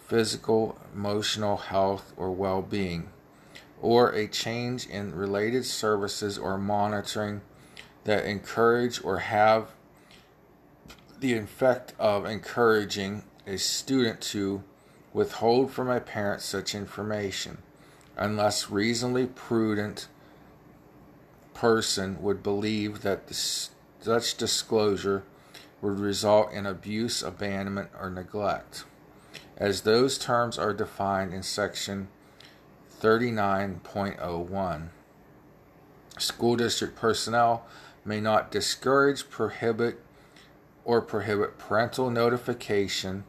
physical, 0.07 0.79
emotional 0.94 1.59
health, 1.59 2.14
or 2.16 2.31
well 2.31 2.62
being, 2.62 3.11
or 3.83 4.11
a 4.12 4.27
change 4.27 4.87
in 4.87 5.14
related 5.14 5.66
services 5.66 6.38
or 6.38 6.57
monitoring 6.57 7.42
that 8.05 8.25
encourage 8.25 9.05
or 9.05 9.18
have 9.18 9.68
the 11.20 11.35
effect 11.35 11.92
of 11.98 12.25
encouraging 12.25 13.22
a 13.46 13.59
student 13.59 14.20
to 14.20 14.62
withhold 15.12 15.70
from 15.70 15.90
a 15.90 16.01
parent 16.01 16.40
such 16.40 16.75
information 16.75 17.59
unless 18.16 18.70
reasonably 18.70 19.27
prudent 19.27 20.09
person 21.55 22.20
would 22.22 22.42
believe 22.42 23.03
that 23.03 23.33
such 23.33 24.37
disclosure 24.37 25.22
would 25.81 25.98
result 25.98 26.53
in 26.53 26.66
abuse, 26.66 27.22
abandonment, 27.22 27.90
or 27.98 28.09
neglect, 28.09 28.85
as 29.57 29.83
those 29.83 30.18
terms 30.18 30.59
are 30.59 30.72
defined 30.72 31.35
in 31.35 31.42
section 31.42 32.09
39.01. 33.01 34.88
School 36.18 36.57
district 36.57 36.94
personnel 36.96 37.66
may 38.05 38.20
not 38.20 38.51
discourage, 38.51 39.29
prohibit, 39.29 40.01
or 40.85 41.01
prohibit 41.01 41.59
parental 41.59 42.11
notification 42.11 43.25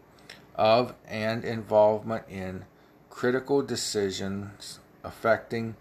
of 0.55 0.93
and 1.07 1.43
involvement 1.43 2.23
in 2.29 2.65
critical 3.09 3.61
decisions 3.61 4.79
affecting 5.03 5.75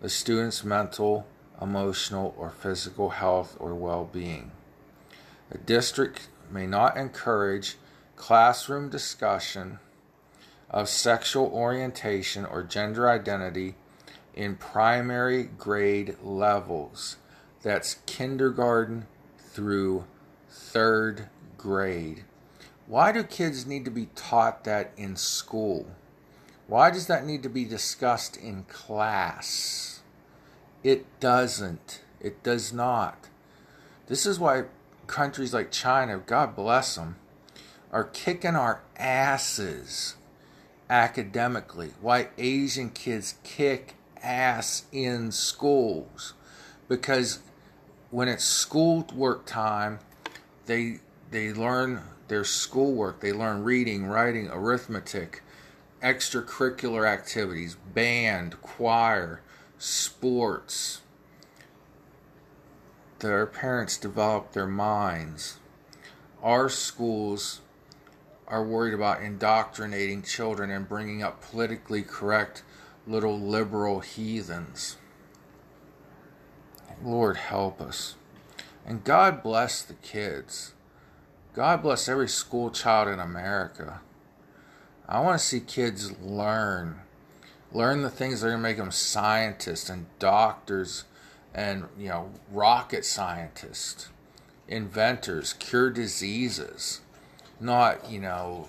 the 0.00 0.08
student's 0.08 0.64
mental, 0.64 1.26
emotional, 1.60 2.34
or 2.36 2.50
physical 2.50 3.10
health 3.10 3.56
or 3.58 3.74
well 3.74 4.08
being. 4.10 4.50
The 5.50 5.58
district 5.58 6.28
may 6.50 6.66
not 6.66 6.96
encourage 6.96 7.76
classroom 8.16 8.88
discussion 8.88 9.78
of 10.70 10.88
sexual 10.88 11.46
orientation 11.46 12.44
or 12.44 12.62
gender 12.62 13.08
identity 13.08 13.76
in 14.34 14.56
primary 14.56 15.44
grade 15.44 16.16
levels. 16.22 17.16
That's 17.62 17.98
kindergarten 18.06 19.06
through 19.38 20.04
third 20.50 21.28
grade. 21.56 22.24
Why 22.86 23.12
do 23.12 23.22
kids 23.22 23.66
need 23.66 23.84
to 23.84 23.90
be 23.90 24.08
taught 24.14 24.64
that 24.64 24.92
in 24.96 25.16
school? 25.16 25.86
Why 26.66 26.90
does 26.90 27.06
that 27.06 27.24
need 27.24 27.42
to 27.42 27.48
be 27.48 27.64
discussed 27.64 28.36
in 28.36 28.64
class? 28.64 30.00
It 30.82 31.06
doesn't. 31.20 32.02
It 32.20 32.42
does 32.42 32.72
not. 32.72 33.28
This 34.06 34.26
is 34.26 34.38
why 34.38 34.64
countries 35.06 35.54
like 35.54 35.70
China, 35.70 36.18
God 36.18 36.54
bless 36.54 36.96
them, 36.96 37.16
are 37.90 38.04
kicking 38.04 38.56
our 38.56 38.82
asses 38.96 40.16
academically. 40.90 41.92
Why 42.00 42.28
Asian 42.38 42.90
kids 42.90 43.36
kick 43.44 43.94
ass 44.24 44.84
in 44.90 45.30
schools. 45.30 46.32
Because 46.88 47.40
when 48.10 48.28
it's 48.28 48.44
school 48.44 49.06
work 49.14 49.46
time, 49.46 50.00
they 50.66 51.00
they 51.30 51.52
learn 51.52 52.02
their 52.28 52.44
schoolwork, 52.44 53.20
they 53.20 53.32
learn 53.32 53.64
reading, 53.64 54.06
writing, 54.06 54.48
arithmetic, 54.50 55.42
extracurricular 56.02 57.08
activities, 57.08 57.76
band, 57.94 58.60
choir, 58.62 59.40
sports. 59.78 61.00
Their 63.20 63.46
parents 63.46 63.96
develop 63.96 64.52
their 64.52 64.66
minds. 64.66 65.58
Our 66.42 66.68
schools 66.68 67.60
are 68.46 68.62
worried 68.62 68.94
about 68.94 69.22
indoctrinating 69.22 70.22
children 70.22 70.70
and 70.70 70.88
bringing 70.88 71.22
up 71.22 71.42
politically 71.42 72.02
correct 72.02 72.62
little 73.06 73.38
liberal 73.38 74.00
heathens. 74.00 74.96
Lord 77.02 77.36
help 77.36 77.80
us. 77.80 78.14
And 78.86 79.04
God 79.04 79.42
bless 79.42 79.82
the 79.82 79.94
kids. 79.94 80.74
God 81.54 81.82
bless 81.82 82.08
every 82.08 82.28
school 82.28 82.70
child 82.70 83.06
in 83.06 83.20
America. 83.20 84.00
I 85.08 85.20
want 85.20 85.38
to 85.38 85.44
see 85.44 85.60
kids 85.60 86.10
learn. 86.20 87.00
Learn 87.72 88.02
the 88.02 88.10
things 88.10 88.40
that 88.40 88.48
are 88.48 88.50
going 88.50 88.62
to 88.62 88.68
make 88.68 88.76
them 88.76 88.90
scientists 88.90 89.88
and 89.88 90.06
doctors 90.18 91.04
and, 91.54 91.84
you 91.96 92.08
know, 92.08 92.30
rocket 92.50 93.04
scientists, 93.04 94.08
inventors, 94.66 95.52
cure 95.52 95.90
diseases. 95.90 97.02
Not, 97.60 98.10
you 98.10 98.18
know, 98.18 98.68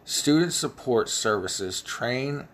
Student 0.07 0.55
support 0.55 1.11
services 1.11 1.83
train 1.83 2.49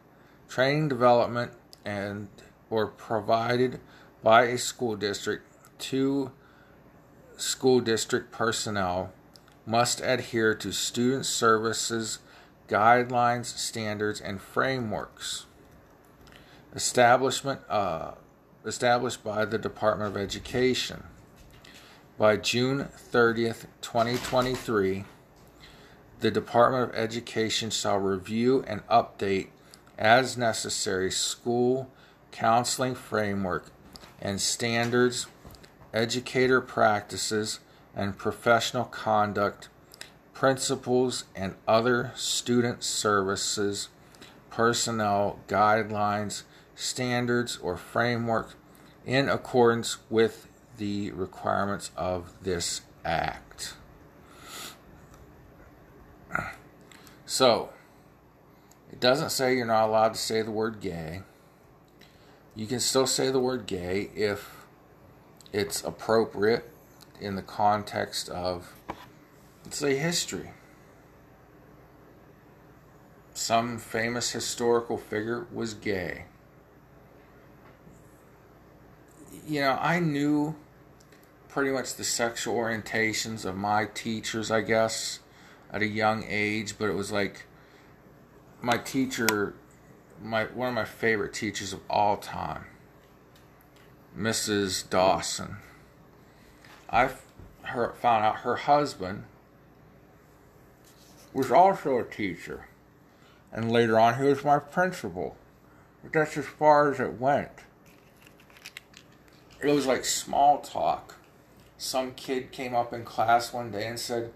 training 0.49 0.89
development 0.89 1.53
and 1.85 2.29
or 2.71 2.89
provided 2.89 3.79
by 4.23 4.45
a 4.45 4.59
school 4.59 4.97
district 4.97 5.52
to 5.83 6.33
school 7.37 7.81
district 7.81 8.33
personnel 8.33 9.13
must 9.67 10.01
adhere 10.01 10.55
to 10.55 10.73
student 10.73 11.27
services 11.27 12.19
guidelines, 12.69 13.47
standards, 13.47 14.21
and 14.21 14.41
frameworks 14.41 15.47
establishment 16.75 17.61
uh, 17.69 18.13
established 18.65 19.23
by 19.23 19.45
the 19.45 19.59
Department 19.59 20.15
of 20.15 20.21
Education. 20.21 21.05
By 22.19 22.37
June 22.37 22.89
30th, 23.13 23.67
2023, 23.81 25.05
the 26.21 26.31
Department 26.31 26.91
of 26.91 26.97
Education 26.97 27.71
shall 27.71 27.99
review 27.99 28.65
and 28.67 28.87
update 28.87 29.49
as 29.99 30.37
necessary 30.37 31.11
school 31.11 31.91
counseling 32.31 32.95
framework 32.95 33.67
and 34.21 34.41
standards 34.41 35.27
educator 35.93 36.61
practices 36.61 37.61
and 37.95 38.17
professional 38.17 38.85
conduct, 38.85 39.69
principles, 40.33 41.25
and 41.37 41.55
other 41.69 42.13
student 42.15 42.83
services, 42.83 43.89
personnel 44.51 45.39
guidelines, 45.49 46.43
standards, 46.75 47.59
or 47.59 47.77
framework 47.77 48.55
in 49.05 49.29
accordance 49.29 49.99
with 50.09 50.49
the 50.79 51.11
requirements 51.13 51.91
of 51.97 52.33
this 52.43 52.81
act. 53.05 53.75
So, 57.27 57.71
it 58.91 59.01
doesn't 59.01 59.31
say 59.31 59.57
you're 59.57 59.65
not 59.67 59.89
allowed 59.89 60.15
to 60.15 60.21
say 60.21 60.43
the 60.43 60.51
word 60.51 60.81
gay. 60.81 61.23
You 62.55 62.67
can 62.67 62.81
still 62.81 63.07
say 63.07 63.31
the 63.31 63.41
word 63.41 63.67
gay 63.67 64.11
if 64.15 64.62
it's 65.53 65.85
appropriate 65.85 66.69
in 67.21 67.37
the 67.37 67.43
context 67.43 68.29
of, 68.31 68.73
let's 69.65 69.77
say, 69.77 69.97
history. 69.97 70.51
Some 73.35 73.79
famous 73.79 74.31
historical 74.33 74.97
figure 74.97 75.47
was 75.53 75.75
gay. 75.75 76.25
You 79.47 79.63
know, 79.63 79.79
I 79.81 80.01
knew 80.01 80.55
pretty 81.49 81.71
much 81.71 81.95
the 81.95 82.05
sexual 82.05 82.55
orientations 82.57 83.45
of 83.45 83.57
my 83.57 83.87
teachers, 83.87 84.51
I 84.51 84.63
guess, 84.63 85.21
at 85.71 85.83
a 85.83 85.87
young 85.87 86.25
age, 86.27 86.79
but 86.79 86.89
it 86.89 86.95
was 86.95 87.13
like 87.13 87.47
my 88.63 88.79
teacher, 88.79 89.55
my 90.23 90.45
one 90.45 90.69
of 90.69 90.75
my 90.75 90.85
favorite 90.85 91.35
teachers 91.35 91.73
of 91.73 91.81
all 91.91 92.17
time 92.17 92.65
Mrs. 94.17 94.89
Dawson. 94.89 95.57
I 96.91 97.09
found 97.09 98.25
out 98.25 98.41
her 98.41 98.57
husband 98.57 99.25
was 101.33 101.51
also 101.51 101.99
a 101.99 102.05
teacher. 102.05 102.67
And 103.51 103.73
later 103.73 103.99
on, 103.99 104.19
he 104.19 104.25
was 104.25 104.45
my 104.45 104.59
principal. 104.59 105.37
But 106.03 106.13
that's 106.13 106.37
as 106.37 106.47
far 106.47 106.93
as 106.93 107.01
it 107.01 107.19
went. 107.21 107.51
It 109.63 109.71
was 109.71 109.87
like 109.87 110.05
small 110.05 110.59
talk. 110.59 111.17
Some 111.79 112.13
kid 112.13 112.53
came 112.53 112.75
up 112.75 112.93
in 112.93 113.05
class 113.05 113.53
one 113.53 113.71
day 113.71 113.87
and 113.87 113.99
said, 113.99 114.33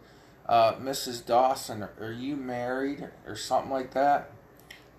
uh, 0.49 0.75
Mrs. 0.75 1.25
Dawson, 1.25 1.87
are 2.01 2.13
you 2.13 2.37
married? 2.37 3.09
Or 3.27 3.37
something 3.37 3.71
like 3.71 3.93
that. 3.93 4.31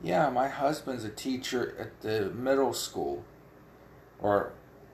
Yeah, 0.04 0.30
my 0.30 0.50
husband's 0.50 1.04
a 1.04 1.10
teacher 1.10 1.76
at 1.80 2.02
the 2.02 2.30
middle 2.30 2.74
school. 2.74 3.24
Or 4.20 4.52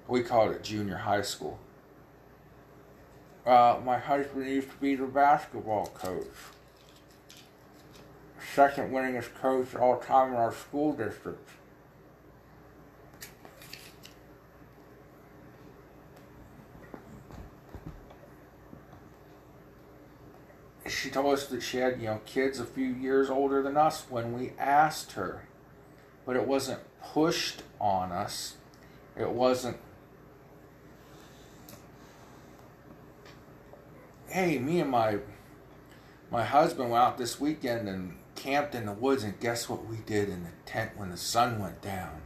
we 0.08 0.22
called 0.22 0.52
it 0.52 0.64
junior 0.64 0.98
high 0.98 1.22
school. 1.22 1.60
Uh, 3.46 3.80
my 3.84 3.98
husband 3.98 4.48
used 4.48 4.70
to 4.70 4.78
be 4.78 4.96
the 4.96 5.06
basketball 5.06 5.88
coach. 5.88 6.28
Second 8.54 8.92
winningest 8.92 9.34
coach 9.36 9.76
all 9.76 9.98
time 9.98 10.30
in 10.30 10.36
our 10.36 10.54
school 10.54 10.94
district. 10.94 11.50
She 20.88 21.10
told 21.10 21.34
us 21.34 21.48
that 21.48 21.62
she 21.62 21.78
had, 21.78 22.00
you 22.00 22.06
know, 22.06 22.22
kids 22.26 22.60
a 22.60 22.66
few 22.66 22.88
years 22.88 23.30
older 23.30 23.62
than 23.62 23.76
us 23.76 24.06
when 24.10 24.34
we 24.38 24.54
asked 24.58 25.14
her. 25.14 25.48
But 26.26 26.36
it 26.36 26.48
wasn't 26.48 26.80
pushed 27.02 27.64
on 27.80 28.12
us. 28.12 28.56
It 29.18 29.30
wasn't 29.30 29.78
hey, 34.34 34.58
me 34.58 34.80
and 34.80 34.90
my 34.90 35.20
my 36.32 36.44
husband 36.44 36.90
went 36.90 37.04
out 37.04 37.20
this 37.20 37.40
weekend 37.40 37.88
and 37.88 38.18
camped 38.34 38.74
in 38.74 38.88
the 38.88 38.92
woods, 38.92 39.24
and 39.24 39.40
guess 39.40 39.70
what 39.70 39.86
we 39.86 39.98
did 39.98 40.28
in 40.28 40.44
the 40.44 40.50
tent 40.66 40.92
when 40.98 41.12
the 41.12 41.18
sun 41.18 41.60
went 41.60 41.84
down? 41.84 42.20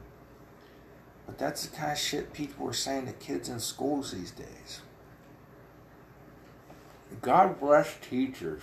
But 1.26 1.38
that's 1.38 1.66
the 1.66 1.76
kind 1.76 1.92
of 1.92 1.98
shit 1.98 2.32
people 2.32 2.66
are 2.70 2.74
saying 2.74 3.08
to 3.08 3.12
kids 3.12 3.50
in 3.50 3.60
schools 3.60 4.14
these 4.14 4.32
days. 4.32 4.82
God 7.22 7.60
bless 7.60 7.98
teachers. 8.10 8.62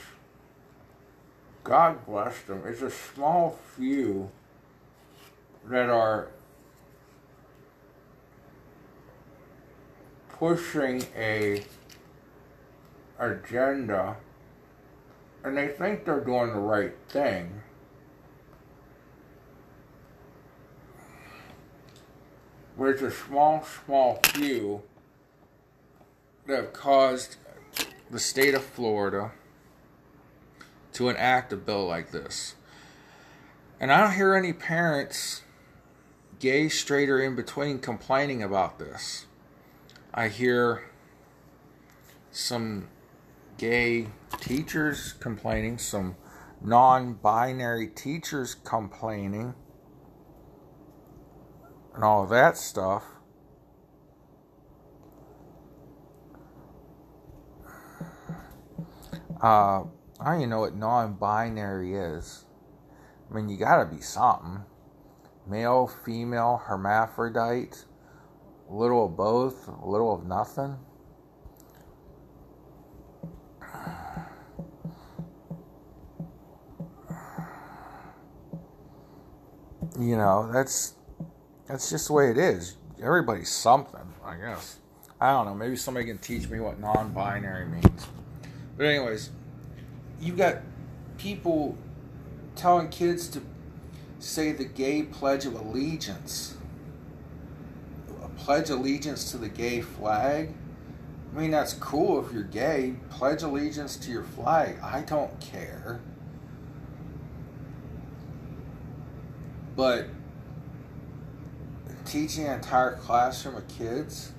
God 1.62 2.06
bless 2.06 2.40
them. 2.42 2.62
It's 2.64 2.80
a 2.80 2.90
small 2.90 3.58
few 3.76 4.30
that 5.66 5.90
are 5.90 6.28
pushing 10.30 11.04
a 11.14 11.62
agenda 13.32 14.16
and 15.44 15.56
they 15.56 15.68
think 15.68 16.04
they're 16.04 16.20
doing 16.20 16.52
the 16.52 16.58
right 16.58 16.94
thing. 17.08 17.62
It's 22.78 23.02
a 23.02 23.10
small, 23.10 23.64
small 23.64 24.20
few 24.24 24.82
that 26.46 26.56
have 26.56 26.72
caused 26.72 27.36
the 28.10 28.18
state 28.18 28.54
of 28.54 28.64
Florida 28.64 29.32
to 30.94 31.08
enact 31.08 31.52
a 31.52 31.56
bill 31.56 31.86
like 31.86 32.10
this. 32.10 32.54
And 33.80 33.92
I 33.92 34.00
don't 34.00 34.14
hear 34.14 34.34
any 34.34 34.52
parents, 34.52 35.42
gay, 36.40 36.68
straight, 36.68 37.08
or 37.08 37.20
in 37.20 37.36
between, 37.36 37.78
complaining 37.78 38.42
about 38.42 38.78
this. 38.78 39.26
I 40.12 40.28
hear 40.28 40.84
some 42.30 42.88
gay 43.58 44.08
teachers 44.40 45.14
complaining, 45.14 45.78
some 45.78 46.16
non 46.60 47.14
binary 47.14 47.88
teachers 47.88 48.54
complaining, 48.54 49.54
and 51.94 52.04
all 52.04 52.26
that 52.26 52.56
stuff. 52.56 53.04
Uh, 59.42 59.84
I 60.20 60.32
don't 60.32 60.36
even 60.36 60.50
know 60.50 60.60
what 60.60 60.74
non 60.74 61.14
binary 61.14 61.94
is. 61.94 62.46
I 63.30 63.34
mean, 63.34 63.48
you 63.48 63.56
gotta 63.56 63.84
be 63.84 64.00
something. 64.00 64.64
Male, 65.46 65.86
female, 65.86 66.62
hermaphrodite, 66.64 67.84
little 68.70 69.06
of 69.06 69.16
both, 69.16 69.68
little 69.82 70.14
of 70.14 70.24
nothing. 70.24 70.78
You 79.98 80.16
know, 80.16 80.50
that's 80.52 80.94
that's 81.66 81.90
just 81.90 82.08
the 82.08 82.12
way 82.12 82.30
it 82.30 82.38
is. 82.38 82.76
Everybody's 83.02 83.50
something, 83.50 84.00
I 84.24 84.36
guess. 84.36 84.78
I 85.20 85.30
don't 85.32 85.46
know. 85.46 85.54
Maybe 85.54 85.76
somebody 85.76 86.06
can 86.06 86.18
teach 86.18 86.48
me 86.48 86.60
what 86.60 86.80
non-binary 86.80 87.66
means. 87.66 88.06
But 88.76 88.86
anyways, 88.86 89.30
you've 90.20 90.36
got 90.36 90.58
people 91.16 91.78
telling 92.56 92.88
kids 92.88 93.28
to 93.28 93.42
say 94.18 94.52
the 94.52 94.64
gay 94.64 95.02
pledge 95.02 95.46
of 95.46 95.54
allegiance. 95.54 96.56
A 98.22 98.28
Pledge 98.28 98.70
allegiance 98.70 99.30
to 99.30 99.38
the 99.38 99.48
gay 99.48 99.80
flag. 99.80 100.54
I 101.34 101.38
mean, 101.38 101.50
that's 101.50 101.74
cool 101.74 102.24
if 102.24 102.32
you're 102.32 102.42
gay. 102.42 102.94
Pledge 103.10 103.42
allegiance 103.42 103.96
to 103.98 104.10
your 104.10 104.24
flag. 104.24 104.76
I 104.82 105.02
don't 105.02 105.38
care. 105.40 106.00
But 109.76 110.08
teaching 112.04 112.46
an 112.46 112.54
entire 112.54 112.96
classroom 112.96 113.56
of 113.56 113.66
kids, 113.68 114.32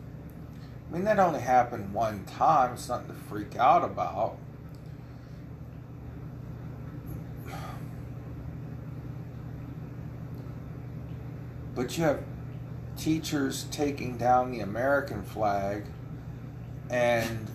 I 0.90 0.94
mean, 0.94 1.04
that 1.06 1.20
only 1.20 1.42
happened 1.42 1.94
one 1.94 2.24
time. 2.26 2.74
It's 2.74 2.88
nothing 2.88 3.08
to 3.08 3.14
freak 3.14 3.58
out 3.58 3.84
about. 3.84 4.38
But 11.76 11.98
you 11.98 12.06
have 12.06 12.24
teachers 12.98 13.66
taking 13.70 14.18
down 14.18 14.52
the 14.52 14.62
American 14.62 15.22
flag 15.24 15.84
and 16.90 17.52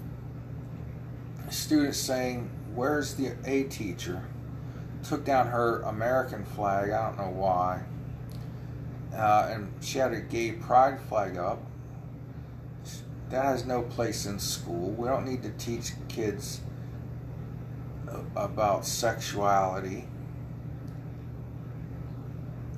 students 1.48 1.98
saying, 1.98 2.50
Where's 2.74 3.14
the 3.14 3.32
A 3.46 3.64
teacher? 3.64 4.22
Took 5.10 5.24
down 5.24 5.48
her 5.48 5.82
American 5.82 6.44
flag, 6.44 6.90
I 6.90 7.08
don't 7.08 7.18
know 7.18 7.32
why. 7.32 7.82
Uh, 9.12 9.48
and 9.50 9.72
she 9.80 9.98
had 9.98 10.12
a 10.12 10.20
gay 10.20 10.52
pride 10.52 11.00
flag 11.00 11.36
up. 11.36 11.60
That 13.30 13.44
has 13.44 13.66
no 13.66 13.82
place 13.82 14.24
in 14.24 14.38
school. 14.38 14.92
We 14.92 15.08
don't 15.08 15.26
need 15.26 15.42
to 15.42 15.50
teach 15.50 15.94
kids 16.06 16.60
about 18.36 18.86
sexuality. 18.86 20.06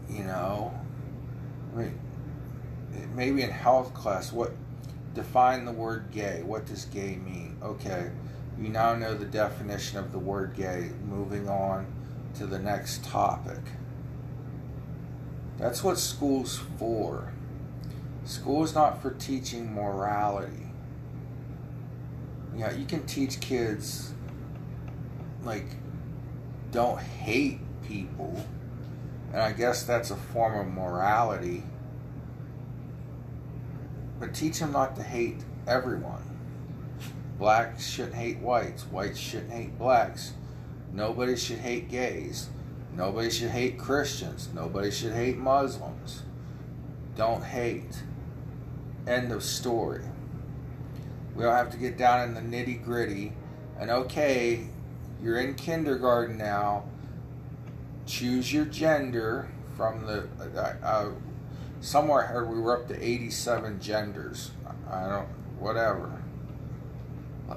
You 0.09 0.25
know, 0.25 0.73
I 1.75 1.81
mean, 1.81 2.01
maybe 3.15 3.43
in 3.43 3.51
health 3.51 3.93
class, 3.93 4.33
what 4.33 4.55
define 5.13 5.67
the 5.67 5.73
word 5.73 6.07
gay? 6.11 6.43
What 6.43 6.65
does 6.65 6.87
gay 6.87 7.17
mean? 7.17 7.59
Okay, 7.63 8.11
you 8.59 8.71
now 8.71 8.95
know 8.95 9.13
the 9.13 9.27
definition 9.27 9.99
of 9.99 10.13
the 10.13 10.19
word 10.19 10.55
gay. 10.57 10.93
Moving 11.07 11.47
on 11.47 11.87
to 12.37 12.47
the 12.47 12.59
next 12.59 13.05
topic. 13.05 13.61
That's 15.59 15.85
what 15.85 15.99
school's 15.99 16.59
for. 16.79 17.33
School 18.25 18.65
is 18.65 18.75
not 18.75 19.03
for 19.03 19.11
teaching 19.11 19.75
morality. 19.75 20.67
Yeah, 22.57 22.73
you 22.73 22.85
can 22.85 23.07
teach 23.07 23.41
kids 23.41 24.13
like 25.45 25.67
don't 26.71 26.99
hate 26.99 27.61
people. 27.83 28.45
And 29.33 29.41
I 29.41 29.53
guess 29.53 29.85
that's 29.85 30.11
a 30.11 30.17
form 30.17 30.59
of 30.59 30.73
morality. 30.73 31.63
But 34.21 34.35
teach 34.35 34.59
them 34.59 34.73
not 34.73 34.97
to 34.97 35.03
hate 35.03 35.45
everyone. 35.67 36.23
Blacks 37.39 37.89
shouldn't 37.89 38.15
hate 38.15 38.39
whites. 38.39 38.85
Whites 38.85 39.19
shouldn't 39.19 39.53
hate 39.53 39.79
blacks. 39.79 40.33
Nobody 40.93 41.37
should 41.37 41.59
hate 41.59 41.89
gays. 41.89 42.51
Nobody 42.95 43.31
should 43.31 43.51
hate 43.51 43.79
Christians. 43.79 44.51
Nobody 44.55 44.91
should 44.91 45.15
hate 45.15 45.39
Muslims. 45.39 46.23
Don't 47.17 47.43
hate. 47.43 48.03
End 49.07 49.33
of 49.33 49.43
story. 49.43 50.05
We 51.35 51.45
don't 51.45 51.55
have 51.55 51.71
to 51.71 51.79
get 51.79 51.97
down 51.97 52.29
in 52.29 52.35
the 52.35 52.57
nitty 52.57 52.85
gritty. 52.85 53.33
And 53.79 53.91
okay, 53.91 54.69
you're 55.23 55.41
in 55.41 55.55
kindergarten 55.55 56.37
now. 56.37 56.85
Choose 58.05 58.53
your 58.53 58.67
gender 58.67 59.49
from 59.77 60.05
the. 60.05 60.29
Uh, 60.41 60.75
uh, 60.85 61.11
somewhere 61.81 62.25
I 62.25 62.27
heard 62.27 62.51
we 62.51 62.61
were 62.61 62.79
up 62.81 62.89
to 62.89 63.03
87 63.03 63.81
genders. 63.81 64.51
I 64.91 65.09
don't. 65.09 65.29
Whatever. 65.59 66.23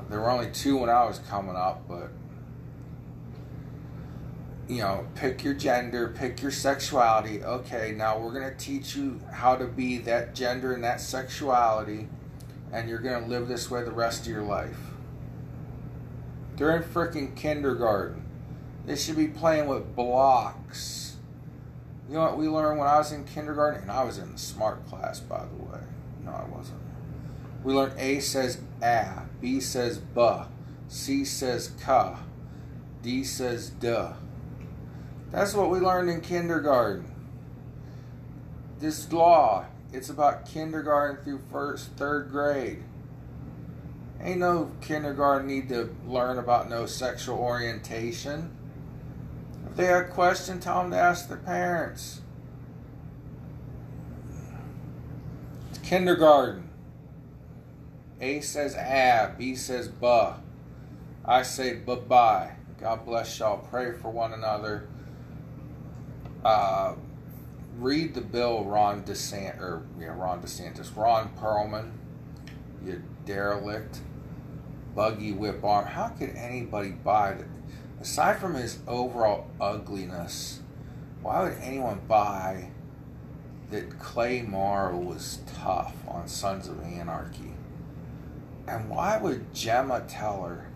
There 0.10 0.20
were 0.20 0.30
only 0.30 0.52
two 0.52 0.78
when 0.78 0.90
I 0.90 1.06
was 1.06 1.20
coming 1.20 1.56
up, 1.56 1.88
but 1.88 2.12
you 4.68 4.80
know, 4.80 5.08
pick 5.16 5.44
your 5.44 5.54
gender, 5.54 6.08
pick 6.08 6.42
your 6.42 6.52
sexuality. 6.52 7.44
Okay, 7.44 7.94
now 7.96 8.18
we're 8.18 8.34
going 8.34 8.50
to 8.50 8.58
teach 8.58 8.96
you 8.96 9.20
how 9.32 9.56
to 9.56 9.66
be 9.66 10.00
that 10.00 10.34
gender 10.34 10.74
and 10.74 10.84
that 10.84 11.02
sexuality, 11.02 12.08
and 12.72 12.90
you're 12.90 13.00
going 13.00 13.24
to 13.24 13.30
live 13.30 13.48
this 13.48 13.70
way 13.70 13.84
the 13.84 13.92
rest 13.92 14.22
of 14.22 14.28
your 14.28 14.44
life. 14.44 14.78
They're 16.58 16.76
in 16.78 16.84
freaking 16.84 17.36
kindergarten. 17.36 18.24
They 18.86 18.96
should 18.96 19.18
be 19.18 19.28
playing 19.28 19.68
with 19.68 19.96
blocks. 19.96 21.18
You 22.08 22.16
know 22.16 22.22
what 22.22 22.38
we 22.38 22.48
learned 22.48 22.80
when 22.80 22.88
I 22.88 22.98
was 22.98 23.12
in 23.12 23.26
kindergarten? 23.26 23.82
And 23.82 23.92
I 23.92 24.04
was 24.04 24.18
in 24.18 24.32
the 24.32 24.38
smart 24.38 24.86
class, 24.88 25.20
by 25.20 25.44
the 25.44 25.64
way. 25.64 25.82
No, 26.24 26.32
I 26.32 26.46
wasn't. 26.46 26.80
We 27.64 27.74
learned 27.74 28.00
A 28.00 28.20
says 28.20 28.60
ah, 28.84 29.24
B 29.42 29.60
says 29.60 29.98
buh, 29.98 30.46
C 30.88 31.26
says 31.26 31.72
ka, 31.82 32.20
D 33.02 33.24
says 33.24 33.72
duh. 33.72 34.14
That's 35.32 35.54
what 35.54 35.70
we 35.70 35.80
learned 35.80 36.10
in 36.10 36.22
kindergarten. 36.22 37.12
This 38.80 39.12
law, 39.12 39.66
it's 39.92 40.10
about 40.10 40.46
kindergarten 40.46 41.24
through 41.24 41.42
first, 41.52 41.92
third 41.94 42.30
grade. 42.30 42.84
Ain't 44.22 44.40
no 44.40 44.72
kindergarten 44.82 45.48
need 45.48 45.70
to 45.70 45.96
learn 46.08 46.38
about 46.38 46.70
no 46.70 46.86
sexual 46.86 47.38
orientation. 47.38 48.52
If 49.70 49.76
they 49.76 49.86
have 49.86 50.06
a 50.06 50.10
question, 50.10 50.60
tell 50.60 50.82
them 50.82 50.92
to 50.92 50.98
ask 50.98 51.28
their 51.28 51.38
parents. 51.38 52.22
It's 55.70 55.80
kindergarten. 55.80 56.70
A 58.22 58.40
says 58.40 58.76
ah, 58.80 59.32
B 59.38 59.56
says 59.56 59.88
buh. 59.88 60.36
I 61.26 61.44
say 61.44 61.74
bye 61.76 61.96
bye. 61.96 62.52
God 62.80 63.06
bless 63.06 63.40
y'all. 63.40 63.58
Pray 63.58 63.92
for 63.92 64.10
one 64.10 64.34
another. 64.34 64.88
Uh, 66.46 66.94
read 67.80 68.14
the 68.14 68.22
bill, 68.22 68.64
Ron 68.64 69.04
DeSantis, 69.04 69.60
or 69.60 69.84
Ron 69.98 70.44
DeSantis, 70.44 70.96
Ron 70.96 71.32
Perlman, 71.36 71.94
you 72.86 73.02
derelict, 73.26 74.02
buggy 74.94 75.32
whip 75.32 75.64
arm. 75.64 75.88
How 75.88 76.10
could 76.10 76.36
anybody 76.36 76.92
buy 76.92 77.34
that? 77.34 77.48
Aside 78.00 78.38
from 78.38 78.54
his 78.54 78.78
overall 78.88 79.48
ugliness, 79.60 80.62
why 81.24 81.42
would 81.42 81.58
anyone 81.64 82.02
buy 82.08 82.70
that 83.72 83.98
Clay 83.98 84.44
Morrow 84.44 84.98
was 84.98 85.40
tough 85.48 85.96
on 86.08 86.28
Sons 86.28 86.68
of 86.68 86.80
Anarchy? 86.84 87.54
And 88.68 88.88
why 88.88 89.18
would 89.18 89.52
Gemma 89.52 90.06
Teller 90.08 90.68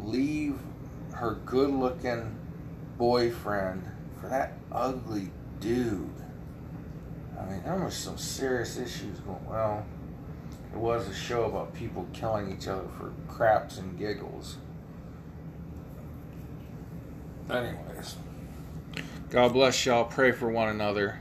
leave 0.00 0.58
her 1.12 1.34
good 1.46 1.70
looking 1.70 2.34
boyfriend 2.98 3.84
for 4.26 4.30
that 4.30 4.52
ugly 4.72 5.30
dude? 5.60 6.10
I 7.38 7.44
mean, 7.44 7.62
there 7.64 7.76
was 7.76 7.94
some 7.94 8.18
serious 8.18 8.76
issues 8.76 9.18
going. 9.20 9.44
Well, 9.46 9.84
it 10.72 10.78
was 10.78 11.08
a 11.08 11.14
show 11.14 11.44
about 11.44 11.74
people 11.74 12.06
killing 12.12 12.50
each 12.50 12.66
other 12.66 12.86
for 12.98 13.12
craps 13.28 13.78
and 13.78 13.98
giggles. 13.98 14.56
Anyways, 17.50 18.16
God 19.30 19.52
bless 19.52 19.86
y'all. 19.86 20.04
Pray 20.04 20.32
for 20.32 20.50
one 20.50 20.68
another. 20.68 21.20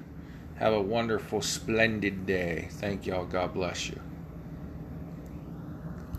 Have 0.55 0.73
a 0.73 0.81
wonderful, 0.81 1.41
splendid 1.41 2.25
day. 2.25 2.69
Thank 2.71 3.05
y'all. 3.05 3.25
God 3.25 3.53
bless 3.53 3.89
you. 3.89 3.99